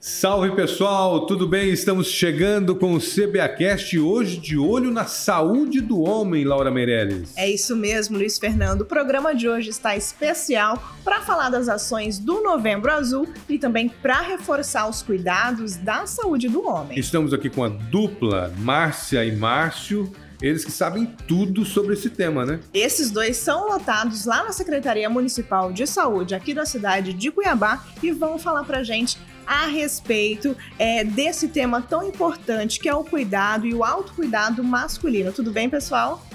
[0.00, 1.70] Salve pessoal, tudo bem?
[1.70, 7.36] Estamos chegando com o CBAcast hoje de olho na saúde do homem, Laura Meirelles.
[7.36, 8.82] É isso mesmo, Luiz Fernando.
[8.82, 13.88] O programa de hoje está especial para falar das ações do Novembro Azul e também
[13.88, 16.98] para reforçar os cuidados da saúde do homem.
[16.98, 20.12] Estamos aqui com a dupla Márcia e Márcio.
[20.42, 22.58] Eles que sabem tudo sobre esse tema, né?
[22.74, 27.84] Esses dois são lotados lá na Secretaria Municipal de Saúde aqui da cidade de Cuiabá
[28.02, 29.16] e vão falar pra gente
[29.46, 35.30] a respeito é, desse tema tão importante que é o cuidado e o autocuidado masculino.
[35.32, 36.26] Tudo bem, pessoal?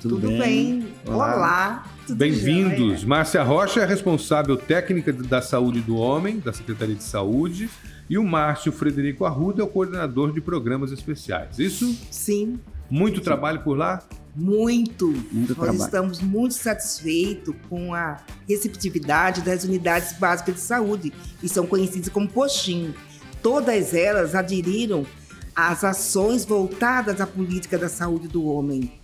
[0.00, 0.80] Tudo, Tudo bem?
[0.80, 0.94] bem?
[1.06, 1.36] Olá.
[1.36, 1.86] Olá.
[2.08, 3.04] Bem-vindos.
[3.04, 7.68] Márcia Rocha é responsável técnica da saúde do homem, da Secretaria de Saúde.
[8.08, 11.58] E o Márcio Frederico Arruda é o coordenador de programas especiais.
[11.58, 11.94] Isso?
[12.10, 12.58] Sim.
[12.90, 13.24] Muito Sim.
[13.24, 14.02] trabalho por lá?
[14.34, 15.08] Muito.
[15.08, 15.84] muito Nós trabalho.
[15.84, 18.18] estamos muito satisfeitos com a
[18.48, 22.94] receptividade das unidades básicas de saúde, que são conhecidas como postinho.
[23.42, 25.06] Todas elas aderiram
[25.54, 28.99] às ações voltadas à política da saúde do homem.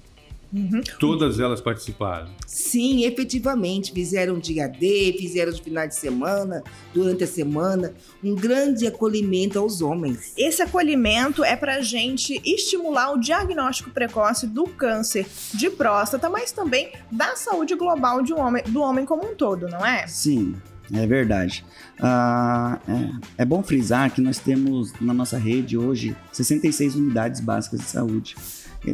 [0.52, 0.80] Uhum.
[0.98, 2.28] Todas elas participaram?
[2.47, 3.92] Sim, efetivamente.
[3.92, 6.62] Fizeram dia D, fizeram os finais de semana,
[6.94, 10.33] durante a semana, um grande acolhimento aos homens.
[10.36, 16.53] Esse acolhimento é para a gente estimular o diagnóstico precoce do câncer de próstata, mas
[16.53, 20.06] também da saúde global de um homem, do homem como um todo, não é?
[20.06, 20.55] Sim.
[20.92, 21.64] É verdade.
[22.00, 27.81] Ah, é, é, bom frisar que nós temos na nossa rede hoje 66 unidades básicas
[27.81, 28.36] de saúde.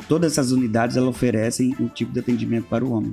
[0.01, 3.13] Todas essas unidades elas oferecem o tipo de atendimento para o homem,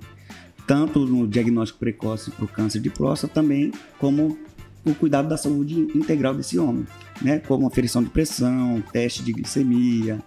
[0.66, 4.38] tanto no diagnóstico precoce para o câncer de próstata, também como
[4.86, 6.86] o cuidado da saúde integral desse homem,
[7.22, 7.40] né?
[7.40, 10.20] Como aferição de pressão, teste de glicemia,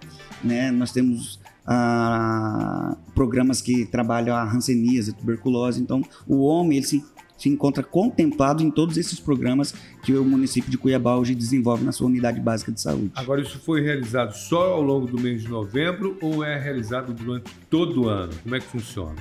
[0.42, 0.70] né?
[0.70, 5.80] Nós temos ah, programas que trabalham a hanseníase, tuberculose.
[5.80, 7.04] Então, o homem ele se
[7.36, 11.92] se encontra contemplado em todos esses programas que o município de Cuiabá hoje desenvolve na
[11.92, 13.10] sua unidade básica de saúde.
[13.14, 17.50] Agora, isso foi realizado só ao longo do mês de novembro ou é realizado durante
[17.68, 18.32] todo o ano?
[18.42, 19.16] Como é que funciona?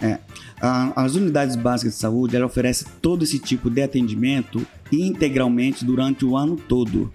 [0.00, 0.20] É,
[0.60, 6.36] as unidades básicas de saúde ela oferece todo esse tipo de atendimento integralmente durante o
[6.36, 7.12] ano todo.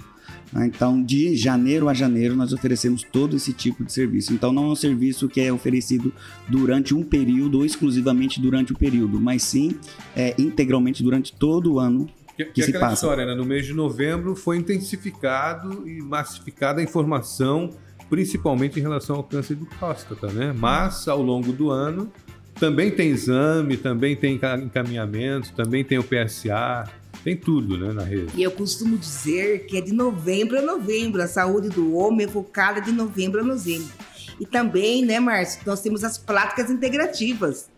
[0.53, 0.67] Né?
[0.67, 4.33] Então, de janeiro a janeiro, nós oferecemos todo esse tipo de serviço.
[4.33, 6.13] Então, não é um serviço que é oferecido
[6.47, 9.77] durante um período ou exclusivamente durante o período, mas sim
[10.15, 12.93] é, integralmente durante todo o ano que, que, que se passa.
[12.93, 13.35] história, né?
[13.35, 17.69] No mês de novembro foi intensificado e massificada a informação,
[18.09, 20.53] principalmente em relação ao câncer de próstata, né?
[20.57, 22.11] Mas ao longo do ano
[22.59, 26.89] também tem exame, também tem encaminhamento, também tem o PSA.
[27.23, 28.33] Tem tudo, né, na rede.
[28.35, 31.21] E eu costumo dizer que é de novembro a novembro.
[31.21, 33.93] A saúde do homem é focada de novembro a novembro.
[34.39, 37.69] E também, né, Márcio, nós temos as práticas integrativas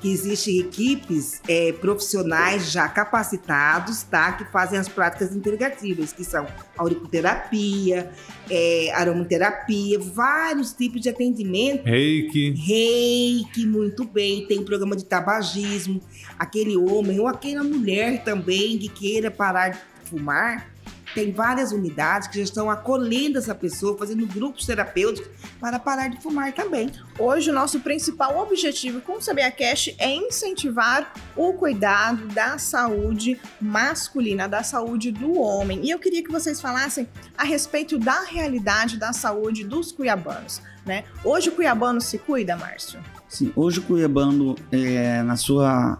[0.00, 4.32] que existem equipes é, profissionais já capacitados, tá?
[4.32, 6.46] Que fazem as práticas integrativas, que são
[6.76, 8.10] auriculoterapia,
[8.50, 11.84] é, aromaterapia, vários tipos de atendimento.
[11.84, 12.50] Reiki.
[12.50, 14.46] Reiki, muito bem.
[14.46, 16.00] Tem programa de tabagismo.
[16.38, 20.75] Aquele homem ou aquela mulher também que queira parar de fumar,
[21.16, 26.20] tem várias unidades que já estão acolhendo essa pessoa, fazendo grupos terapêuticos para parar de
[26.20, 26.92] fumar também.
[27.18, 33.40] Hoje, o nosso principal objetivo com o Sabia Cash é incentivar o cuidado da saúde
[33.58, 35.80] masculina, da saúde do homem.
[35.82, 40.60] E eu queria que vocês falassem a respeito da realidade da saúde dos cuiabanos.
[40.84, 41.04] Né?
[41.24, 43.00] Hoje o cuiabano se cuida, Márcio?
[43.26, 45.98] Sim, hoje o cuiabano, é, na sua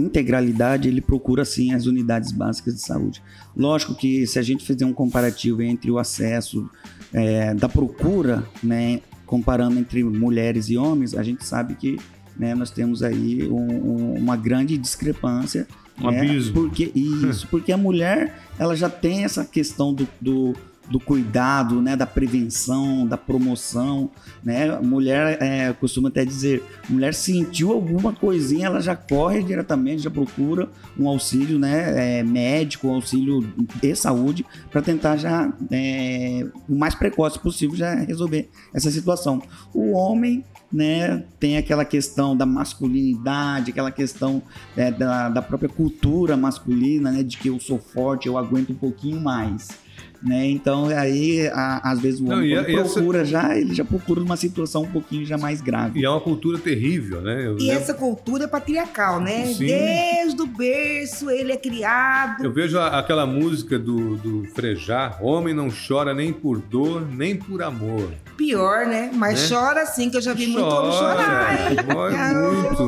[0.00, 3.22] integralidade, ele procura sim as unidades básicas de saúde.
[3.56, 6.68] Lógico que se a gente fizer um comparativo entre o acesso
[7.12, 11.98] é, da procura, né, comparando entre mulheres e homens, a gente sabe que
[12.38, 15.66] né, nós temos aí um, um, uma grande discrepância.
[16.00, 16.52] Um né, abismo.
[16.52, 20.54] Porque, isso, porque a mulher ela já tem essa questão do, do
[20.88, 24.10] do cuidado, né, da prevenção, da promoção,
[24.44, 24.78] né?
[24.80, 30.68] Mulher é, costuma até dizer, mulher sentiu alguma coisinha, ela já corre diretamente, já procura
[30.98, 36.94] um auxílio, né, é, médico, um auxílio de saúde para tentar já é, o mais
[36.94, 39.42] precoce possível já resolver essa situação.
[39.74, 44.42] O homem né, tem aquela questão da masculinidade, aquela questão
[44.76, 48.76] é, da, da própria cultura masculina, né, de que eu sou forte, eu aguento um
[48.76, 49.85] pouquinho mais.
[50.22, 50.46] Né?
[50.50, 53.30] Então, aí, a, às vezes, o homem Não, procura essa...
[53.30, 56.00] já, ele já procura uma situação um pouquinho já mais grave.
[56.00, 57.46] E é uma cultura terrível, né?
[57.46, 57.82] Eu e lembro...
[57.82, 59.46] essa cultura é patriarcal, né?
[59.46, 59.66] Sim.
[59.66, 62.44] Desde o berço ele é criado.
[62.44, 67.36] Eu vejo a, aquela música do, do Frejá, homem não chora nem por dor, nem
[67.36, 68.12] por amor.
[68.36, 69.10] Pior, né?
[69.14, 69.56] Mas né?
[69.56, 71.58] chora sim, que eu já vi chora, muito homem chorar.
[71.94, 72.22] Chora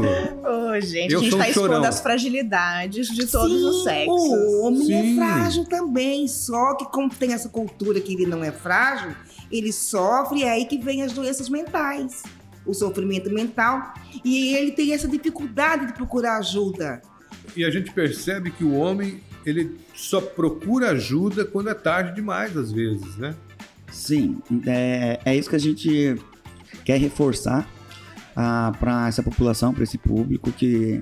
[0.02, 0.80] muito.
[0.86, 1.84] gente, Eu a gente tá um expondo chorão.
[1.84, 4.22] as fragilidades de todos Sim, os sexos.
[4.22, 4.94] O homem Sim.
[4.94, 9.14] é frágil também, só que como tem essa cultura que ele não é frágil,
[9.50, 12.22] ele sofre, é aí que vem as doenças mentais,
[12.64, 13.94] o sofrimento mental,
[14.24, 17.02] e ele tem essa dificuldade de procurar ajuda.
[17.56, 22.56] E a gente percebe que o homem ele só procura ajuda quando é tarde demais,
[22.56, 23.34] às vezes, né?
[23.90, 26.16] Sim, é, é isso que a gente
[26.84, 27.66] quer reforçar
[28.78, 31.00] para essa população, para esse público, que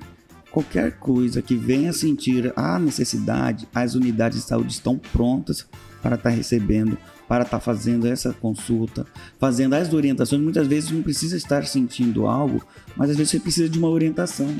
[0.49, 5.67] qualquer coisa que venha sentir a necessidade, as unidades de saúde estão prontas
[6.07, 9.05] para estar recebendo, para estar fazendo essa consulta,
[9.37, 10.41] fazendo as orientações.
[10.41, 12.65] Muitas vezes não precisa estar sentindo algo,
[12.95, 14.55] mas às vezes você precisa de uma orientação,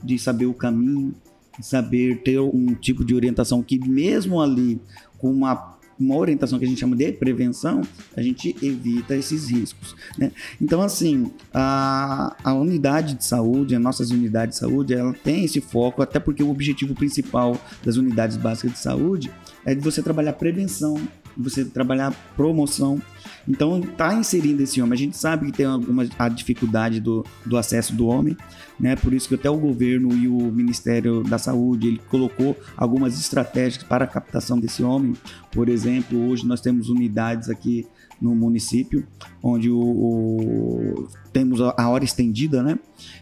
[0.00, 1.12] de saber o caminho,
[1.58, 4.80] de saber ter um tipo de orientação que mesmo ali
[5.18, 5.71] com uma
[6.02, 7.82] uma orientação que a gente chama de prevenção,
[8.16, 9.94] a gente evita esses riscos.
[10.18, 10.32] Né?
[10.60, 15.60] Então, assim, a, a unidade de saúde, as nossas unidades de saúde, ela tem esse
[15.60, 19.30] foco, até porque o objetivo principal das unidades básicas de saúde
[19.64, 20.96] é de você trabalhar prevenção,
[21.36, 23.00] você trabalhar promoção.
[23.48, 24.92] Então, está inserindo esse homem.
[24.94, 28.36] A gente sabe que tem alguma a dificuldade do, do acesso do homem,
[28.78, 28.94] né?
[28.94, 33.82] Por isso que até o governo e o Ministério da Saúde ele colocou algumas estratégias
[33.82, 35.14] para a captação desse homem.
[35.50, 37.84] Por exemplo, hoje nós temos unidades aqui
[38.20, 39.04] no município,
[39.42, 42.78] onde o, o- temos a hora estendida, né?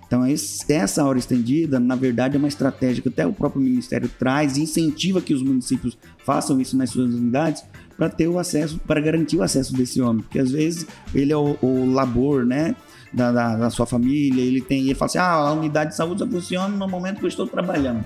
[0.07, 4.11] Então, esse- essa hora estendida, na verdade, é uma estratégia que até o próprio Ministério
[4.19, 5.97] traz e incentiva que os municípios
[6.27, 7.65] façam isso nas suas unidades
[8.01, 10.23] para ter o acesso, para garantir o acesso desse homem.
[10.23, 12.75] Porque às vezes ele é o, o labor, né?
[13.13, 16.21] Da, da, da sua família, ele tem, ele fala assim: ah, a unidade de saúde
[16.21, 18.03] só funciona no momento que eu estou trabalhando.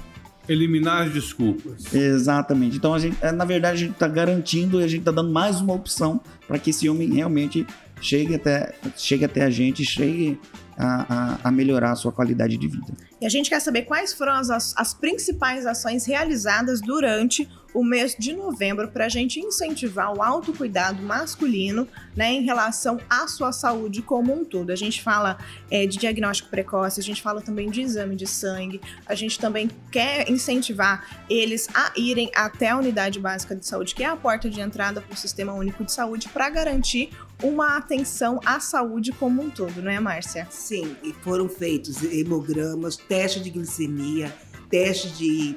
[0.49, 1.94] Eliminar as desculpas.
[1.94, 2.76] Exatamente.
[2.76, 5.31] Então, a gente, é, na verdade, a gente está garantindo e a gente está dando
[5.31, 7.64] mais uma opção para que esse homem realmente
[8.00, 10.41] chegue até, chegue até a gente, chegue
[10.76, 12.93] a, a, a melhorar a sua qualidade de vida.
[13.20, 18.14] E a gente quer saber quais foram as, as principais ações realizadas durante o mês
[18.16, 24.00] de novembro para a gente incentivar o autocuidado masculino né, em relação à sua saúde
[24.00, 24.70] como um todo.
[24.70, 25.36] A gente fala
[25.68, 29.68] é, de diagnóstico precoce, a gente fala também de exame de sangue, a gente também
[29.90, 34.48] quer incentivar eles a irem até a unidade básica de saúde, que é a porta
[34.48, 37.10] de entrada para o Sistema Único de Saúde, para garantir
[37.42, 40.46] uma atenção à saúde como um todo, não é, Márcia?
[40.50, 44.32] Sim, e foram feitos hemogramas, teste de glicemia,
[44.70, 45.56] teste de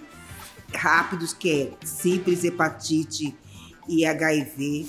[0.73, 3.35] rápidos, que é sífilis, hepatite
[3.87, 4.85] e HIV.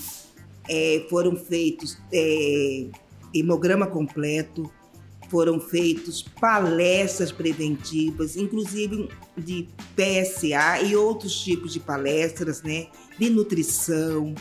[0.69, 2.87] É, foram feitos é,
[3.35, 4.71] hemograma completo,
[5.29, 12.89] foram feitos palestras preventivas, inclusive de PSA e outros tipos de palestras, né?
[13.19, 14.35] De nutrição.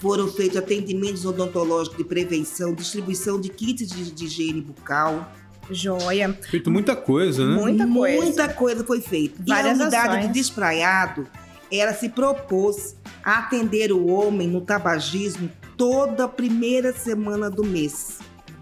[0.00, 5.32] Foram feitos atendimentos odontológicos de prevenção, distribuição de kits de, de higiene bucal.
[5.70, 6.32] Joia.
[6.48, 7.54] Feito muita coisa, né?
[7.54, 8.22] Muita coisa.
[8.22, 9.42] Muita coisa foi feita.
[9.46, 10.26] Várias e a unidade ações.
[10.28, 11.26] de despraiado,
[11.70, 18.18] ela se propôs a atender o homem no tabagismo toda a primeira semana do mês,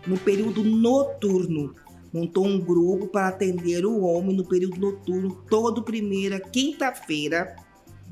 [0.06, 1.75] no período noturno.
[2.12, 7.57] Montou um grupo para atender o homem no período noturno, toda primeira quinta-feira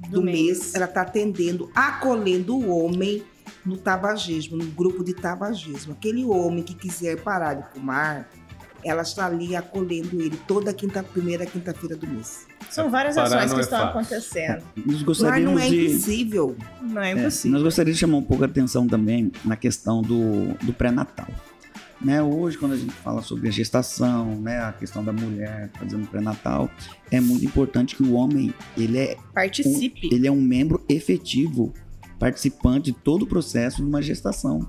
[0.08, 0.36] do, Do mês.
[0.58, 0.74] mês.
[0.74, 3.22] Ela está atendendo, acolhendo o homem
[3.64, 5.92] no tabagismo, no grupo de tabagismo.
[5.92, 8.28] Aquele homem que quiser parar de fumar,
[8.84, 12.46] ela está ali acolhendo ele toda quinta, primeira quinta-feira do mês.
[12.70, 13.90] São várias Parar ações que é estão fácil.
[14.00, 14.62] acontecendo.
[14.76, 15.86] Nós Mas gostaríamos não é de.
[15.86, 16.56] impossível.
[16.80, 17.52] Não é É, impossível.
[17.52, 21.28] nós gostaríamos de chamar um pouco a atenção também na questão do, do pré-natal.
[22.00, 26.04] Né, hoje, quando a gente fala sobre a gestação, né, a questão da mulher fazendo
[26.08, 26.68] pré-natal,
[27.12, 30.08] é muito importante que o homem ele é, um, Participe.
[30.12, 31.72] ele é um membro efetivo,
[32.18, 34.68] participante de todo o processo de uma gestação.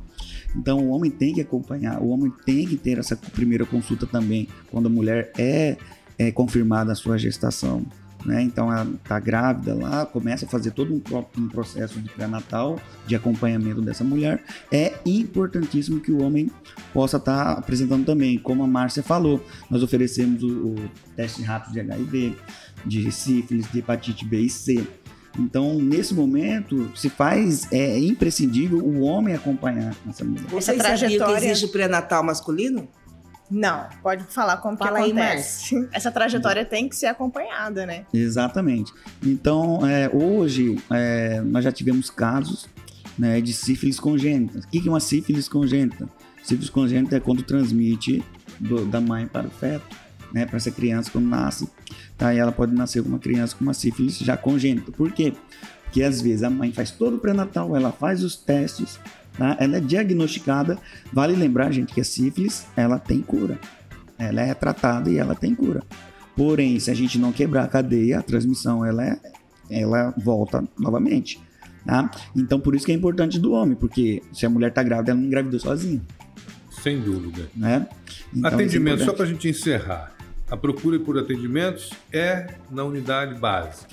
[0.56, 4.48] Então, o homem tem que acompanhar, o homem tem que ter essa primeira consulta também,
[4.70, 5.78] quando a mulher é,
[6.18, 7.86] é confirmada a sua gestação.
[8.26, 8.42] Né?
[8.42, 11.02] Então ela está grávida lá, começa a fazer todo um,
[11.38, 14.44] um processo de pré-natal, de acompanhamento dessa mulher.
[14.72, 16.50] É importantíssimo que o homem
[16.94, 19.44] possa estar apresentando também, como a Márcia falou.
[19.70, 20.76] Nós oferecemos o, o
[21.16, 22.36] teste rápido de HIV,
[22.86, 24.88] de sífilis, de hepatite B e C.
[25.40, 30.46] Então, nesse momento, se faz, é imprescindível o homem acompanhar essa mulher.
[30.46, 32.88] Que trajetória- existe o pré-natal masculino?
[33.50, 35.88] Não, pode falar como Fala que aí, acontece.
[35.92, 38.06] Essa trajetória tem que ser acompanhada, né?
[38.14, 38.92] Exatamente.
[39.24, 42.68] Então, é, hoje, é, nós já tivemos casos
[43.18, 44.60] né, de sífilis congênita.
[44.60, 46.10] O que que é uma sífilis congênita?
[46.44, 48.24] Sífilis congênita é quando transmite
[48.60, 49.86] do- da mãe para o feto,
[50.34, 51.70] né, para essa criança quando nasce.
[52.18, 52.34] Tá?
[52.34, 54.92] E ela pode nascer com uma criança com uma sífilis já congênita.
[54.92, 55.34] Por quê?
[55.84, 59.00] Porque às vezes a mãe faz todo o pré-natal, ela faz os testes,
[59.38, 59.56] tá?
[59.60, 60.78] ela é diagnosticada.
[61.12, 63.60] Vale lembrar, gente, que a sífilis ela tem cura.
[64.18, 65.84] Ela é tratada e ela tem cura.
[66.36, 69.20] Porém, se a gente não quebrar a cadeia, a transmissão ela, é,
[69.70, 71.40] ela volta novamente.
[71.86, 72.10] Tá?
[72.36, 75.20] Então, por isso que é importante do homem, porque se a mulher está grávida, ela
[75.20, 76.02] não engravidou sozinha.
[76.82, 77.48] Sem dúvida.
[77.56, 77.88] Né?
[78.36, 80.14] Então, Atendimento, é só para a gente encerrar.
[80.50, 83.88] A procura por atendimentos é na unidade básica.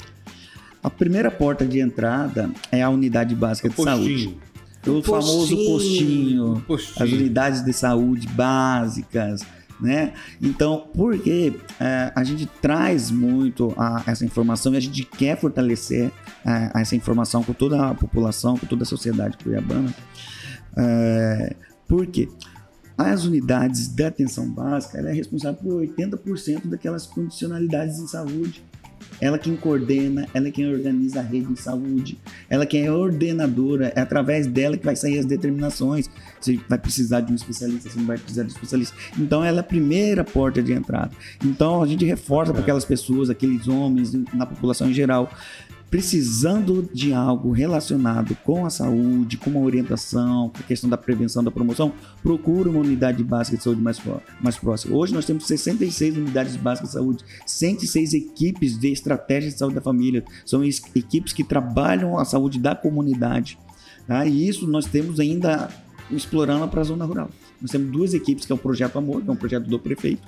[0.83, 3.97] A primeira porta de entrada é a unidade básica o de postinho.
[3.97, 4.38] saúde.
[4.87, 9.42] O, o famoso postinho, postinho, as unidades de saúde básicas,
[9.78, 10.14] né?
[10.40, 16.11] Então, porque é, a gente traz muito a, essa informação e a gente quer fortalecer
[16.47, 19.95] é, essa informação com toda a população, com toda a sociedade cuiabana.
[20.76, 21.54] É,
[21.87, 22.28] por quê?
[23.00, 28.62] As unidades da atenção básica ela é responsável por 80% daquelas condicionalidades em saúde.
[29.19, 32.19] Ela quem coordena, ela é quem organiza a rede de saúde,
[32.50, 36.11] ela quem é ordenadora, é através dela que vai sair as determinações.
[36.38, 38.95] Você vai precisar de um especialista, você não vai precisar de um especialista.
[39.19, 41.11] Então ela é a primeira porta de entrada.
[41.42, 45.30] Então a gente reforça para aquelas pessoas, aqueles homens, na população em geral,
[45.90, 51.42] precisando de algo relacionado com a saúde, com uma orientação, com a questão da prevenção,
[51.42, 51.92] da promoção,
[52.23, 54.00] procure uma unidade básica de saúde mais,
[54.40, 54.97] mais próxima.
[54.97, 59.80] Hoje nós temos 66 unidades básicas de saúde, 106 equipes de estratégia de saúde da
[59.80, 60.25] família.
[60.47, 63.59] São equipes que trabalham a saúde da comunidade.
[64.06, 64.25] Tá?
[64.25, 65.68] E isso nós temos ainda
[66.09, 67.30] explorando para a zona rural.
[67.61, 70.26] Nós temos duas equipes, que é o Projeto Amor, que é um projeto do prefeito,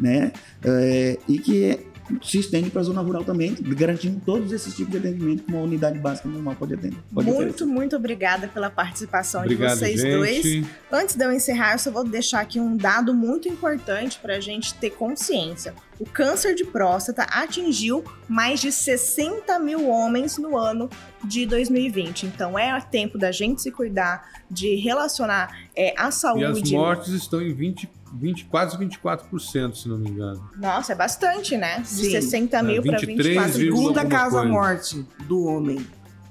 [0.00, 0.32] né?
[0.64, 1.78] É, e que
[2.22, 5.62] se estende para a zona rural também, garantindo todos esses tipos de atendimento que uma
[5.62, 6.98] unidade básica normal pode atender.
[7.12, 7.64] Pode muito, oferecer.
[7.64, 10.16] muito obrigada pela participação Obrigado, de vocês gente.
[10.16, 10.66] dois.
[10.90, 14.40] Antes de eu encerrar, eu só vou deixar aqui um dado muito importante para a
[14.40, 15.74] gente ter consciência.
[15.98, 20.90] O câncer de próstata atingiu mais de 60 mil homens no ano
[21.24, 22.26] de 2020.
[22.26, 26.42] Então é tempo da gente se cuidar, de relacionar é, a saúde.
[26.42, 30.50] E as mortes estão em 20 20, quase 24%, se não me engano.
[30.56, 31.80] Nossa, é bastante, né?
[31.80, 32.10] De Sim.
[32.10, 35.84] 60 mil é, para 24 Segunda causa-morte do homem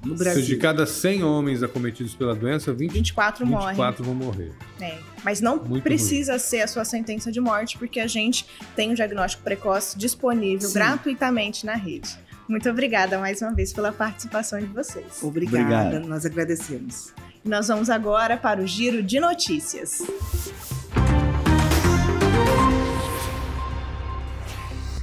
[0.03, 0.43] no Brasil.
[0.43, 3.93] de cada 100 homens acometidos pela doença, 20, 24, 24 morrem.
[4.03, 4.51] vão morrer.
[4.79, 4.97] É.
[5.23, 6.39] Mas não Muito precisa ruim.
[6.39, 8.45] ser a sua sentença de morte, porque a gente
[8.75, 10.73] tem um diagnóstico precoce disponível Sim.
[10.73, 12.17] gratuitamente na rede.
[12.47, 15.21] Muito obrigada mais uma vez pela participação de vocês.
[15.21, 16.07] Obrigada, Obrigado.
[16.07, 17.13] nós agradecemos.
[17.45, 20.01] Nós vamos agora para o giro de notícias.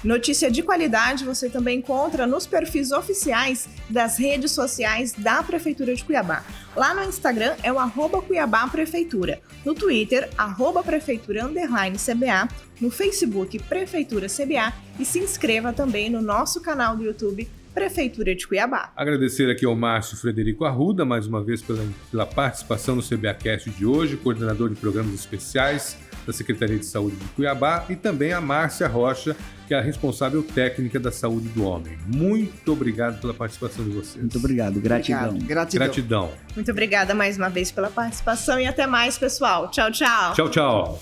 [0.04, 6.04] Notícia de qualidade você também encontra nos perfis oficiais das redes sociais da Prefeitura de
[6.04, 6.44] Cuiabá.
[6.76, 12.48] Lá no Instagram é o arroba Cuiabá Prefeitura, no Twitter, arroba Prefeitura Underline CBA,
[12.80, 18.48] no Facebook Prefeitura CBA e se inscreva também no nosso canal do YouTube Prefeitura de
[18.48, 18.92] Cuiabá.
[18.96, 23.86] Agradecer aqui ao Márcio Frederico Arruda, mais uma vez pela, pela participação no CBAcast de
[23.86, 25.98] hoje, coordenador de programas especiais
[26.30, 29.36] da Secretaria de Saúde de Cuiabá, e também a Márcia Rocha,
[29.68, 31.98] que é a responsável técnica da saúde do homem.
[32.06, 34.18] Muito obrigado pela participação de vocês.
[34.18, 35.30] Muito obrigado, gratidão.
[35.30, 35.48] Obrigado.
[35.48, 35.86] Gratidão.
[35.88, 36.32] Gratidão.
[36.56, 39.72] Muito obrigada mais uma vez pela participação e até mais, pessoal.
[39.72, 40.34] Tchau, tchau.
[40.36, 41.00] Tchau, tchau.